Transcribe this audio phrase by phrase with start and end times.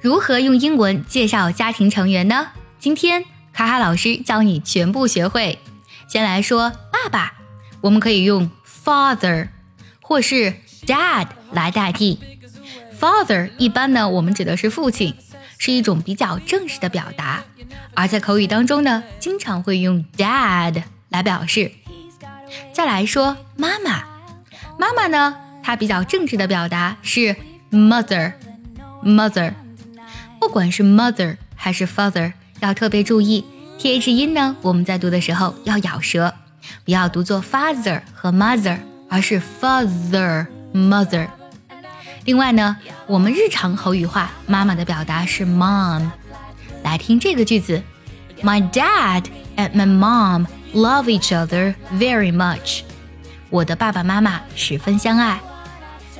[0.00, 2.50] 如何用英文介绍家庭成员呢？
[2.78, 5.58] 今天卡卡老师教你全部学会。
[6.06, 7.34] 先来说爸爸，
[7.80, 8.48] 我们可以用
[8.84, 9.48] father
[10.00, 10.54] 或是
[10.86, 12.20] dad 来代替。
[12.98, 15.16] father 一般呢，我们指的是父亲，
[15.58, 17.42] 是一种比较正式的表达。
[17.94, 21.72] 而在口语当中呢，经常会用 dad 来表示。
[22.72, 24.04] 再来说妈妈，
[24.78, 27.34] 妈妈呢，它比较正式的表达是
[27.72, 29.54] mother，mother。
[30.40, 33.44] 不管是 mother 还是 father，要特别注意
[33.78, 34.56] th 音呢。
[34.62, 36.32] 我们在读的时候要咬舌，
[36.84, 38.78] 不要读作 father 和 mother，
[39.08, 41.28] 而是 father mother。
[42.24, 46.10] 另外呢，我们日常口语化妈妈的表达是 mom。
[46.82, 47.82] 来听这个句子
[48.42, 49.24] ：My dad
[49.56, 52.82] and my mom love each other very much。
[53.50, 55.40] 我的爸爸妈妈十分相爱。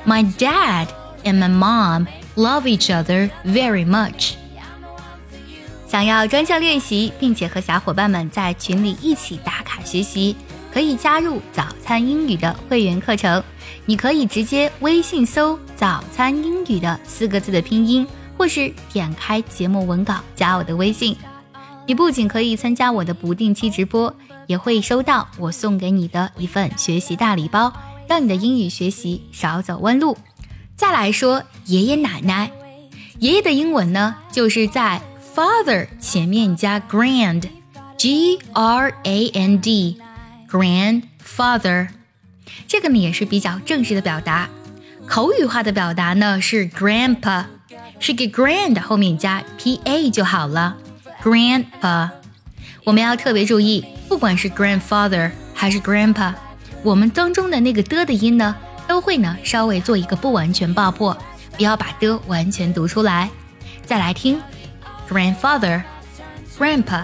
[0.05, 0.87] My dad
[1.23, 2.07] and my mom
[2.39, 4.35] love each other very much。
[5.85, 10.35] 想要专项练习，并且和小伙伴们在群里一起打卡学习，
[10.71, 13.43] 可以加入早餐英语的会员课程。
[13.85, 21.17] 你可以直接微信搜“早餐英语”的四个字的拼音，或是点开节目文稿加我的微信。
[21.87, 24.15] 你不仅可以参加我的不定期直播，
[24.45, 27.73] 也会收到我送给你的一份学习大礼包，
[28.07, 30.15] 让你的英语学习少走弯路。
[30.79, 32.49] 再来说爷爷奶奶，
[33.19, 35.01] 爷爷的英文呢，就是在
[35.35, 41.89] father 前面加 grand，g r a n d，grandfather。
[42.65, 44.49] 这个呢也是比较正式的表达。
[45.05, 47.43] 口语化的表达呢是 grandpa，
[47.99, 50.77] 是给 grand 后面加 p a 就好了。
[51.21, 52.09] grandpa，
[52.85, 56.33] 我们要特别注意，不管是 grandfather 还是 grandpa，
[56.83, 58.55] 我们当中的那个的的音呢。
[58.89, 61.15] 都会呢，稍微做一个不完全爆破，
[61.55, 63.29] 不要把的完全读出来。
[63.85, 64.41] 再来听
[65.07, 67.03] ，grandfather，grandpa。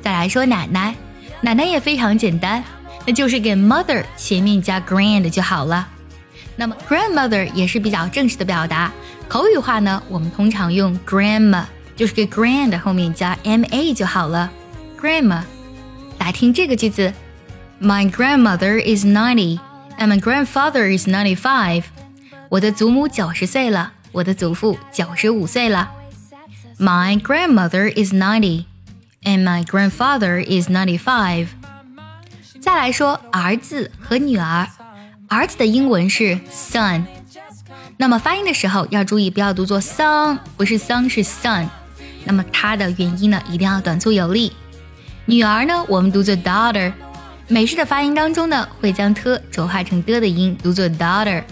[0.00, 0.94] 再来说奶奶，
[1.40, 2.62] 奶奶也非常简单，
[3.04, 5.88] 那就是给 mother 前面加 grand 就好了。
[6.54, 8.92] 那么 grandmother 也是比较正式的表达，
[9.26, 11.64] 口语化呢，我们通常用 grandma，
[11.96, 14.48] 就是给 grand 后面加 ma 就好了。
[15.00, 15.42] grandma，
[16.20, 17.12] 来听这个句子
[17.82, 19.58] ，My grandmother is ninety。
[19.99, 21.83] And my grandfather is ninety-five。
[22.49, 25.91] 我的祖母九十岁了，我的祖父九十五岁了。
[26.77, 28.65] My grandmother is ninety,
[29.23, 31.47] and my grandfather is ninety-five。
[32.59, 34.67] 再来说儿子和女儿，
[35.29, 37.03] 儿子的英文是 son。
[37.97, 41.67] 那么发音的时候要注意，不要读作 son，不是 son 是 son。
[42.25, 44.51] 那么它的元音呢，一定要短促有力。
[45.25, 46.91] 女儿呢，我们读作 daughter。
[47.52, 51.42] 美式的发音当中呢，会将 t 浊化成的的音，读作 daughter。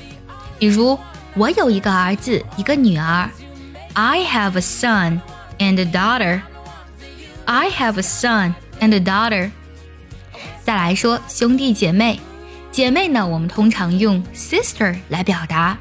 [0.56, 0.96] 比如，
[1.34, 3.28] 我有一个儿子，一个女儿。
[3.94, 5.20] I have a son
[5.58, 6.42] and a daughter.
[7.46, 9.50] I have a son and a daughter.
[10.62, 12.20] 再来说兄弟姐妹，
[12.70, 15.76] 姐妹呢，我们通常用 sister 来表达，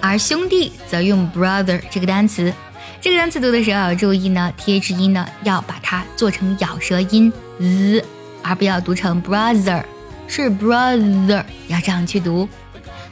[0.00, 2.54] 而兄弟则用 brother 这个单词。
[3.00, 8.04] 这个单词读的时候要注意呢，th 音呢要把它做成咬舌音 z。
[8.41, 9.83] 而不要读成 brother，
[10.27, 12.47] 是 brother，要这样去读。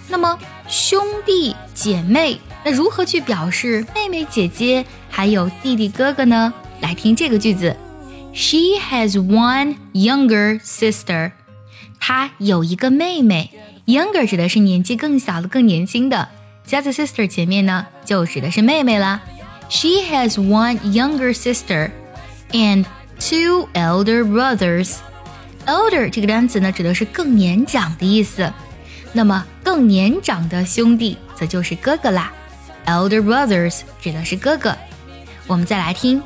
[0.08, 6.54] 那么兄弟姐妹，那如何去表示妹妹姐姐还有弟弟哥哥呢？
[6.82, 7.76] 来听这个句子：
[8.34, 11.32] She has one younger sister。
[12.00, 13.52] 她有一个妹妹。
[13.86, 16.30] Younger 指的是年纪更小的、更年轻的，
[16.66, 19.22] 加在 sister 前面呢，就指的是妹妹啦。
[19.70, 21.92] She has one younger sister
[22.52, 22.86] and
[23.20, 24.96] two elder brothers。
[25.66, 28.52] Older 这个单词呢，指的是更年长的意思。
[29.14, 32.32] 那么更年长的兄弟，则就是哥哥啦。
[32.86, 34.76] Elder brothers 指的是哥哥。
[35.48, 36.22] 我们再来听，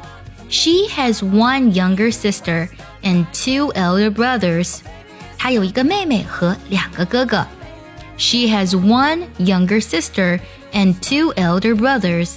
[0.49, 2.67] She has one younger sister
[3.01, 4.79] and two elder brothers。
[5.37, 7.47] 她有一个妹妹和两个哥哥。
[8.17, 10.39] She has one younger sister
[10.73, 12.31] and two elder brothers。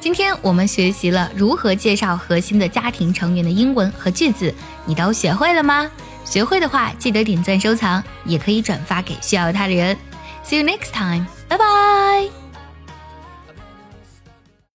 [0.00, 4.54] 今天我们学习了如何介绍核心的家庭成员的英文和句子，
[4.86, 5.90] 你都学会了吗？
[6.24, 9.96] 学会的话，记得点赞收藏，也可以转发给需要它的人。
[10.44, 11.87] See you next time，拜拜。